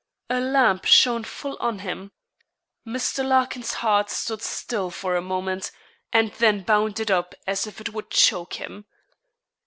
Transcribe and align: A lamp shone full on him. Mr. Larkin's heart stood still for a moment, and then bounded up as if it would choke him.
A 0.31 0.39
lamp 0.39 0.85
shone 0.85 1.23
full 1.23 1.55
on 1.59 1.77
him. 1.77 2.11
Mr. 2.87 3.23
Larkin's 3.23 3.73
heart 3.85 4.09
stood 4.09 4.41
still 4.41 4.89
for 4.89 5.15
a 5.15 5.21
moment, 5.21 5.71
and 6.11 6.31
then 6.39 6.63
bounded 6.63 7.11
up 7.11 7.35
as 7.45 7.67
if 7.67 7.79
it 7.79 7.93
would 7.93 8.09
choke 8.09 8.55
him. 8.55 8.85